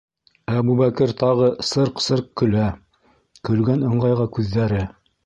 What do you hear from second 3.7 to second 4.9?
ыңғайға күҙҙәре